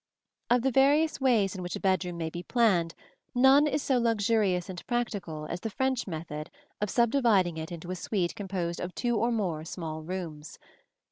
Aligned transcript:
Of 0.49 0.63
the 0.63 0.71
various 0.71 1.21
ways 1.21 1.53
in 1.55 1.61
which 1.61 1.75
a 1.75 1.79
bedroom 1.79 2.17
may 2.17 2.31
be 2.31 2.41
planned, 2.41 2.95
none 3.35 3.67
is 3.67 3.83
so 3.83 3.99
luxurious 3.99 4.67
and 4.67 4.83
practical 4.87 5.45
as 5.45 5.59
the 5.59 5.69
French 5.69 6.07
method 6.07 6.49
of 6.81 6.89
subdividing 6.89 7.57
it 7.57 7.71
into 7.71 7.91
a 7.91 7.95
suite 7.95 8.33
composed 8.35 8.79
of 8.81 8.95
two 8.95 9.15
or 9.15 9.31
more 9.31 9.63
small 9.63 10.01
rooms. 10.01 10.57